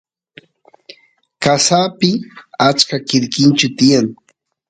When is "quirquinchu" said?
3.07-3.67